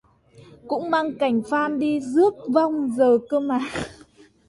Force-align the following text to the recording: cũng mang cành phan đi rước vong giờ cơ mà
cũng 0.67 0.91
mang 0.91 1.15
cành 1.19 1.41
phan 1.49 1.79
đi 1.79 1.99
rước 2.01 2.33
vong 2.53 2.91
giờ 2.97 3.17
cơ 3.29 3.39
mà 3.39 3.59